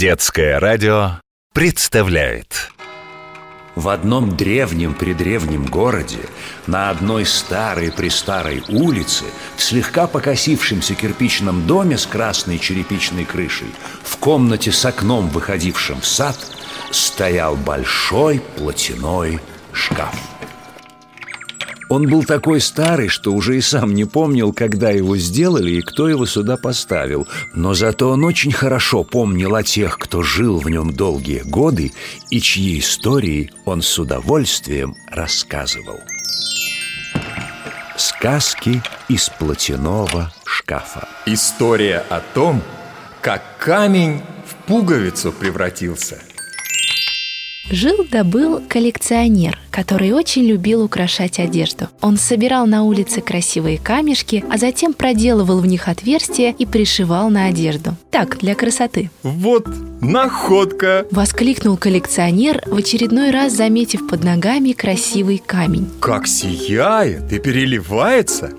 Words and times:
Детское 0.00 0.58
радио 0.58 1.20
представляет. 1.52 2.70
В 3.74 3.90
одном 3.90 4.34
древнем-предревнем 4.34 5.66
городе 5.66 6.20
На 6.66 6.88
одной 6.88 7.26
старой-престарой 7.26 8.64
улице 8.70 9.26
В 9.58 9.62
слегка 9.62 10.06
покосившемся 10.06 10.94
кирпичном 10.94 11.66
доме 11.66 11.98
С 11.98 12.06
красной 12.06 12.58
черепичной 12.58 13.26
крышей 13.26 13.74
В 14.02 14.16
комнате 14.16 14.72
с 14.72 14.82
окном, 14.86 15.28
выходившим 15.28 16.00
в 16.00 16.06
сад 16.06 16.38
Стоял 16.90 17.54
большой 17.56 18.40
платяной 18.56 19.38
шкаф 19.74 20.14
он 21.90 22.08
был 22.08 22.22
такой 22.24 22.60
старый, 22.60 23.08
что 23.08 23.32
уже 23.32 23.58
и 23.58 23.60
сам 23.60 23.94
не 23.94 24.04
помнил, 24.04 24.52
когда 24.52 24.90
его 24.90 25.16
сделали 25.16 25.72
и 25.72 25.80
кто 25.82 26.08
его 26.08 26.24
сюда 26.24 26.56
поставил. 26.56 27.26
Но 27.52 27.74
зато 27.74 28.08
он 28.08 28.24
очень 28.24 28.52
хорошо 28.52 29.02
помнил 29.02 29.56
о 29.56 29.64
тех, 29.64 29.98
кто 29.98 30.22
жил 30.22 30.58
в 30.58 30.70
нем 30.70 30.94
долгие 30.94 31.42
годы 31.44 31.92
и 32.30 32.40
чьи 32.40 32.78
истории 32.78 33.50
он 33.64 33.82
с 33.82 33.98
удовольствием 33.98 34.94
рассказывал. 35.10 36.00
Сказки 37.96 38.80
из 39.08 39.28
платяного 39.28 40.32
шкафа. 40.44 41.08
История 41.26 42.04
о 42.08 42.20
том, 42.20 42.62
как 43.20 43.42
камень 43.58 44.22
в 44.46 44.54
пуговицу 44.66 45.32
превратился– 45.32 46.22
Жил-да 47.72 48.24
был 48.24 48.60
коллекционер, 48.68 49.56
который 49.70 50.12
очень 50.12 50.44
любил 50.44 50.82
украшать 50.82 51.38
одежду. 51.38 51.88
Он 52.00 52.16
собирал 52.16 52.66
на 52.66 52.82
улице 52.82 53.20
красивые 53.20 53.78
камешки, 53.78 54.44
а 54.50 54.58
затем 54.58 54.92
проделывал 54.92 55.60
в 55.60 55.66
них 55.66 55.88
отверстия 55.88 56.54
и 56.56 56.66
пришивал 56.66 57.30
на 57.30 57.46
одежду. 57.46 57.96
Так, 58.10 58.38
для 58.38 58.54
красоты. 58.54 59.10
Вот 59.22 59.66
находка! 60.00 61.06
Воскликнул 61.10 61.76
коллекционер, 61.76 62.62
в 62.66 62.76
очередной 62.76 63.30
раз 63.30 63.52
заметив 63.52 64.06
под 64.08 64.24
ногами 64.24 64.72
красивый 64.72 65.42
камень. 65.44 65.88
Как 66.00 66.26
сияет 66.26 67.32
и 67.32 67.38
переливается! 67.38 68.52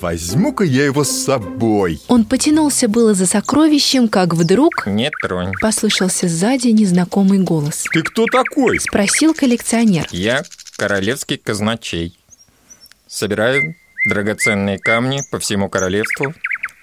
Возьму-ка 0.00 0.62
я 0.62 0.84
его 0.84 1.02
с 1.02 1.10
собой. 1.10 2.00
Он 2.06 2.24
потянулся 2.24 2.86
было 2.86 3.14
за 3.14 3.26
сокровищем, 3.26 4.08
как 4.08 4.34
вдруг 4.34 4.86
Не 4.86 5.10
тронь. 5.22 5.52
Послышался 5.60 6.28
сзади 6.28 6.68
незнакомый 6.68 7.40
голос. 7.40 7.84
Ты 7.92 8.02
кто 8.02 8.26
такой? 8.26 8.78
Спросил 8.78 9.34
коллекционер. 9.34 10.06
Я 10.12 10.44
королевский 10.76 11.36
казначей. 11.36 12.16
Собираю 13.08 13.74
драгоценные 14.08 14.78
камни 14.78 15.22
по 15.32 15.40
всему 15.40 15.68
королевству 15.68 16.32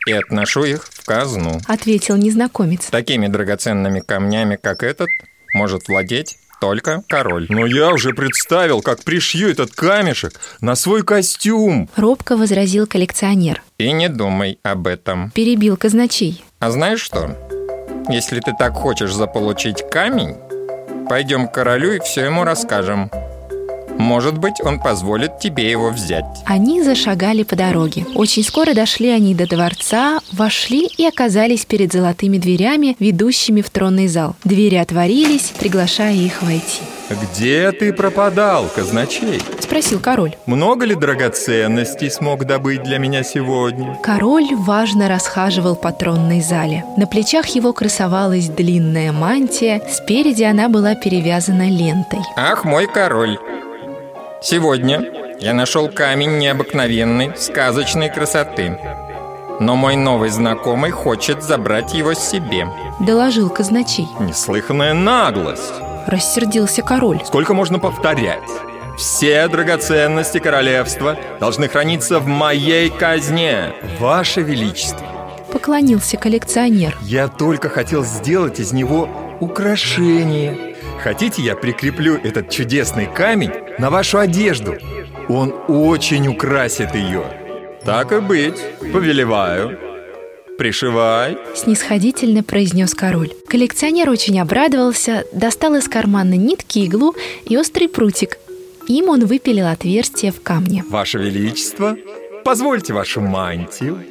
и 0.06 0.12
отношу 0.12 0.66
их 0.66 0.86
в 0.86 1.06
казну. 1.06 1.62
Ответил 1.68 2.18
незнакомец. 2.18 2.88
Такими 2.88 3.28
драгоценными 3.28 4.02
камнями, 4.02 4.58
как 4.62 4.84
этот, 4.84 5.08
может 5.54 5.88
владеть 5.88 6.38
только 6.60 7.04
король. 7.08 7.48
Но 7.50 7.66
я 7.66 7.90
уже 7.90 8.14
представил, 8.14 8.82
как 8.82 9.04
пришью 9.04 9.50
этот 9.50 9.72
камешек 9.72 10.40
на 10.62 10.76
свой 10.76 11.04
костюм. 11.04 11.90
Робко 11.96 12.38
возразил 12.38 12.88
коллекционер. 12.88 13.62
И 13.78 13.92
не 13.92 14.10
думай 14.10 14.60
об 14.64 14.88
этом. 14.88 15.32
Перебил 15.32 15.78
казначей. 15.78 16.44
А 16.60 16.72
знаешь 16.72 17.02
что? 17.02 17.38
Если 18.10 18.40
ты 18.40 18.54
так 18.58 18.74
хочешь 18.74 19.14
заполучить 19.14 19.84
камень 19.90 20.36
Пойдем 21.08 21.48
к 21.48 21.54
королю 21.54 21.94
и 21.94 22.00
все 22.00 22.26
ему 22.26 22.44
расскажем 22.44 23.12
может 23.98 24.38
быть, 24.38 24.62
он 24.64 24.80
позволит 24.80 25.40
тебе 25.40 25.70
его 25.70 25.90
взять. 25.90 26.26
Они 26.46 26.84
зашагали 26.84 27.44
по 27.44 27.56
дороге. 27.56 28.06
Очень 28.16 28.44
скоро 28.44 28.74
дошли 28.74 29.10
они 29.10 29.34
до 29.34 29.48
дворца, 29.48 30.20
вошли 30.32 30.88
и 30.98 31.06
оказались 31.06 31.66
перед 31.66 31.92
золотыми 31.92 32.38
дверями, 32.38 32.96
ведущими 33.00 33.62
в 33.62 33.70
тронный 33.70 34.08
зал. 34.08 34.36
Двери 34.44 34.76
отворились, 34.76 35.54
приглашая 35.60 36.14
их 36.14 36.42
войти. 36.42 36.82
Где 37.10 37.72
ты 37.72 37.94
пропадал, 37.94 38.68
казначей? 38.74 39.40
Спросил 39.60 40.00
король. 40.00 40.36
Много 40.48 40.86
ли 40.86 40.96
драгоценностей 40.96 42.10
смог 42.10 42.46
добыть 42.46 42.82
для 42.84 42.98
меня 42.98 43.24
сегодня? 43.24 43.98
Король 44.02 44.56
важно 44.56 45.08
расхаживал 45.08 45.76
по 45.76 45.92
тронной 45.92 46.42
зале. 46.42 46.84
На 46.98 47.06
плечах 47.06 47.48
его 47.50 47.74
красовалась 47.74 48.48
длинная 48.48 49.12
мантия, 49.12 49.82
спереди 49.88 50.44
она 50.44 50.68
была 50.68 50.96
перевязана 50.96 51.70
лентой. 51.70 52.22
Ах, 52.36 52.66
мой 52.66 52.88
король! 52.88 53.38
Сегодня 54.46 55.04
я 55.40 55.56
нашел 55.56 55.90
камень 55.90 56.38
необыкновенной, 56.38 57.32
сказочной 57.36 58.12
красоты. 58.12 58.78
Но 59.60 59.76
мой 59.76 59.96
новый 59.96 60.30
знакомый 60.30 60.92
хочет 60.92 61.42
забрать 61.42 61.96
его 61.96 62.14
себе. 62.14 62.68
Доложил 63.00 63.50
казначей. 63.50 64.06
Неслыханная 64.20 64.94
наглость. 64.94 65.74
Рассердился 66.06 66.84
король. 66.84 67.22
Сколько 67.26 67.56
можно 67.56 67.80
повторять? 67.80 68.48
Все 69.00 69.48
драгоценности 69.48 70.38
королевства 70.38 71.18
должны 71.40 71.68
храниться 71.68 72.20
в 72.20 72.28
моей 72.28 72.92
казне, 72.92 73.74
Ваше 74.00 74.42
Величество. 74.42 75.08
Поклонился 75.52 76.18
коллекционер. 76.18 76.96
Я 77.02 77.30
только 77.30 77.68
хотел 77.70 78.04
сделать 78.04 78.60
из 78.60 78.74
него 78.74 79.10
украшение. 79.40 80.76
Хотите, 81.02 81.42
я 81.42 81.56
прикреплю 81.56 82.16
этот 82.18 82.52
чудесный 82.52 83.08
камень 83.08 83.52
на 83.78 83.90
вашу 83.90 84.20
одежду? 84.20 84.76
Он 85.28 85.54
очень 85.68 86.28
украсит 86.28 86.96
ее. 86.96 87.24
Так 87.84 88.12
и 88.12 88.20
быть, 88.20 88.60
повелеваю. 88.94 89.78
Пришивай. 90.58 91.38
Снисходительно 91.56 92.42
произнес 92.42 92.94
король. 92.94 93.34
Коллекционер 93.48 94.10
очень 94.10 94.40
обрадовался, 94.40 95.26
достал 95.34 95.76
из 95.76 95.88
кармана 95.90 96.36
нитки, 96.36 96.80
иглу 96.80 97.14
и 97.46 97.58
острый 97.58 97.88
прутик. 97.88 98.38
Им 98.88 99.10
он 99.10 99.26
выпилил 99.26 99.68
отверстие 99.68 100.32
в 100.32 100.42
камне. 100.42 100.86
Ваше 100.90 101.18
Величество, 101.18 101.98
позвольте 102.46 102.94
вашу 102.94 103.20
мантию. 103.20 104.04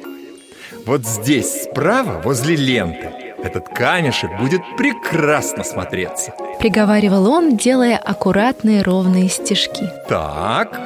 Вот 0.85 1.05
здесь 1.05 1.63
справа, 1.63 2.21
возле 2.23 2.55
ленты, 2.55 3.09
этот 3.43 3.69
камешек 3.69 4.31
будет 4.39 4.61
прекрасно 4.77 5.63
смотреться. 5.63 6.33
Приговаривал 6.59 7.29
он, 7.29 7.57
делая 7.57 7.97
аккуратные 7.97 8.81
ровные 8.81 9.29
стежки. 9.29 9.89
Так, 10.07 10.79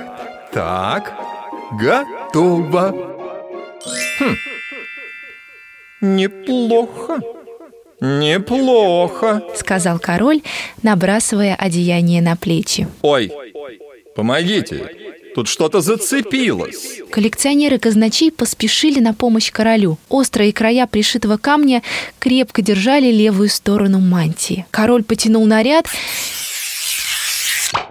так, 0.52 1.14
готово. 1.72 2.96
Хм, 4.20 4.36
неплохо. 6.02 7.20
Неплохо, 8.02 9.44
сказал 9.56 10.00
король, 10.00 10.42
набрасывая 10.84 11.54
одеяние 11.56 12.22
на 12.22 12.38
плечи. 12.38 12.88
Ой, 13.02 13.30
помогите, 14.16 14.90
тут 15.36 15.48
что-то 15.48 15.82
зацепилось. 15.82 17.02
Коллекционеры 17.12 17.80
казначей 17.80 18.32
поспешили 18.32 19.00
на 19.00 19.14
помощь 19.14 19.52
королю. 19.52 19.98
Острые 20.10 20.54
края 20.54 20.88
пришитого 20.88 21.38
камня 21.38 21.82
крепко 22.20 22.62
держали 22.62 23.12
левую 23.12 23.50
сторону 23.50 24.00
мантии. 24.00 24.66
Король 24.72 25.04
потянул 25.04 25.46
наряд, 25.46 25.86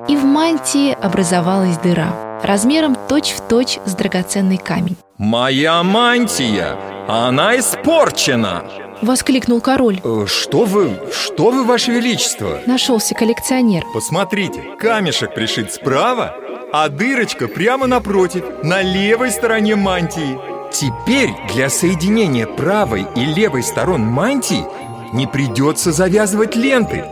и 0.09 0.17
в 0.17 0.25
мантии 0.25 0.93
образовалась 0.93 1.79
дыра, 1.79 2.41
размером 2.43 2.97
точь-в-точь 3.09 3.77
точь 3.77 3.81
с 3.85 3.95
драгоценный 3.95 4.59
камень. 4.59 4.97
«Моя 5.19 5.83
мантия! 5.83 6.77
Она 7.09 7.59
испорчена!» 7.59 8.65
Воскликнул 9.01 9.61
король 9.61 10.01
э, 10.03 10.27
Что 10.27 10.65
вы, 10.65 10.99
что 11.13 11.51
вы, 11.51 11.65
ваше 11.65 11.93
величество? 11.93 12.61
Нашелся 12.67 13.15
коллекционер 13.15 13.85
Посмотрите, 13.95 14.61
камешек 14.79 15.35
пришит 15.35 15.73
справа, 15.73 16.37
а 16.73 16.89
дырочка 16.89 17.49
прямо 17.49 17.87
напротив, 17.87 18.45
на 18.63 18.83
левой 18.83 19.31
стороне 19.31 19.77
мантии. 19.77 20.39
Теперь 20.71 21.31
для 21.53 21.71
соединения 21.71 22.47
правой 22.47 23.07
и 23.17 23.25
левой 23.25 23.63
сторон 23.63 24.03
мантии 24.03 24.65
не 25.13 25.27
придется 25.27 25.93
завязывать 25.93 26.57
ленты. 26.57 27.05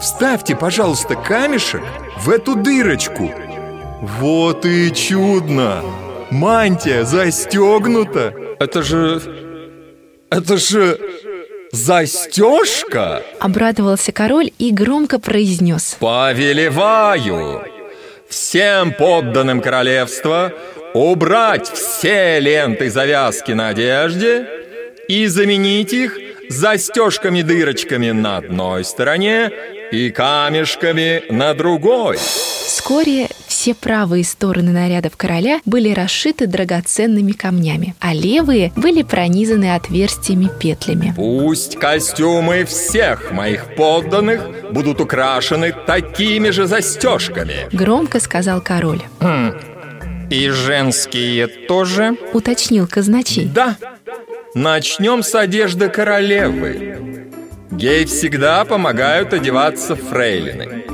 Вставьте, 0.00 0.54
пожалуйста, 0.54 1.16
камешек 1.16 1.82
в 2.18 2.30
эту 2.30 2.54
дырочку. 2.54 3.32
Вот 4.00 4.64
и 4.64 4.92
чудно! 4.94 5.82
Мантия 6.30 7.04
застегнута. 7.04 8.34
Это 8.60 8.82
же 8.82 9.20
это 10.30 10.58
же 10.58 11.00
застежка? 11.72 13.22
Обрадовался 13.40 14.12
король 14.12 14.52
и 14.58 14.70
громко 14.70 15.18
произнес. 15.18 15.96
Повелеваю 15.98 17.62
всем 18.28 18.92
подданным 18.92 19.60
королевства 19.60 20.52
убрать 20.94 21.70
все 21.70 22.40
ленты 22.40 22.90
завязки 22.90 23.52
на 23.52 23.68
одежде 23.68 24.46
и 25.08 25.26
заменить 25.26 25.92
их 25.92 26.18
застежками-дырочками 26.48 28.10
на 28.10 28.38
одной 28.38 28.84
стороне 28.84 29.50
и 29.90 30.10
камешками 30.10 31.24
на 31.30 31.54
другой. 31.54 32.16
Вскоре 32.16 33.28
Все 33.58 33.74
правые 33.74 34.22
стороны 34.22 34.70
нарядов 34.70 35.16
короля 35.16 35.60
были 35.64 35.92
расшиты 35.92 36.46
драгоценными 36.46 37.32
камнями, 37.32 37.96
а 37.98 38.14
левые 38.14 38.72
были 38.76 39.02
пронизаны 39.02 39.74
отверстиями 39.74 40.48
петлями. 40.60 41.12
Пусть 41.16 41.74
костюмы 41.76 42.64
всех 42.64 43.32
моих 43.32 43.74
подданных 43.74 44.46
будут 44.70 45.00
украшены 45.00 45.74
такими 45.88 46.50
же 46.50 46.68
застежками. 46.68 47.66
Громко 47.72 48.20
сказал 48.20 48.60
король. 48.60 49.02
Хм. 49.18 49.58
И 50.30 50.50
женские 50.50 51.48
тоже? 51.48 52.16
Уточнил 52.32 52.86
казначей. 52.86 53.46
Да. 53.52 53.76
Начнем 54.54 55.24
с 55.24 55.34
одежды 55.34 55.88
королевы. 55.88 57.26
Ей 57.72 58.04
всегда 58.04 58.64
помогают 58.64 59.32
одеваться 59.32 59.96
фрейлины. 59.96 60.84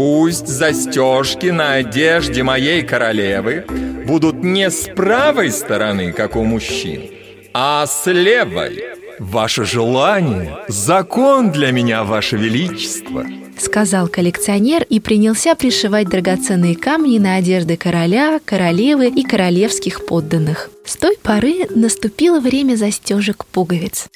Пусть 0.00 0.46
застежки 0.46 1.46
на 1.46 1.72
одежде 1.72 2.44
моей 2.44 2.82
королевы 2.82 3.64
будут 4.06 4.44
не 4.44 4.70
с 4.70 4.88
правой 4.94 5.50
стороны, 5.50 6.12
как 6.12 6.36
у 6.36 6.44
мужчин, 6.44 7.10
а 7.52 7.84
с 7.84 8.08
левой. 8.08 8.84
Ваше 9.18 9.64
желание– 9.64 10.56
закон 10.68 11.50
для 11.50 11.72
меня, 11.72 12.04
Ваше 12.04 12.36
Величество 12.36 13.26
Сказал 13.58 14.06
коллекционер 14.06 14.84
и 14.88 15.00
принялся 15.00 15.56
пришивать 15.56 16.08
драгоценные 16.08 16.76
камни 16.76 17.18
на 17.18 17.34
одежды 17.34 17.76
короля, 17.76 18.38
королевы 18.44 19.08
и 19.08 19.24
королевских 19.24 20.06
подданных. 20.06 20.70
С 20.84 20.96
той 20.96 21.16
поры 21.20 21.66
наступило 21.70 22.38
время 22.38 22.76
застежек 22.76 23.46
пуговиц. 23.46 24.06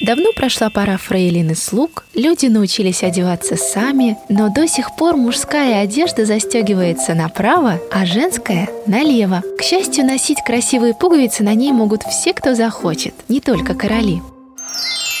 Давно 0.00 0.32
прошла 0.32 0.70
пора 0.70 0.96
фрейлин 0.96 1.52
и 1.52 1.54
слуг, 1.54 2.04
люди 2.14 2.46
научились 2.46 3.04
одеваться 3.04 3.56
сами, 3.56 4.18
но 4.28 4.48
до 4.48 4.66
сих 4.66 4.96
пор 4.96 5.16
мужская 5.16 5.82
одежда 5.82 6.26
застегивается 6.26 7.14
направо, 7.14 7.80
а 7.92 8.04
женская– 8.04 8.68
налево. 8.86 9.42
К 9.56 9.62
счастью, 9.62 10.04
носить 10.04 10.42
красивые 10.44 10.94
пуговицы 10.94 11.44
на 11.44 11.54
ней 11.54 11.70
могут 11.70 12.02
все, 12.02 12.34
кто 12.34 12.56
захочет, 12.56 13.14
не 13.28 13.40
только 13.40 13.74
короли. 13.74 14.20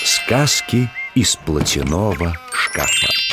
Сказки 0.04 0.90
из 1.14 1.36
платяного 1.36 2.36
шкафа. 2.52 3.23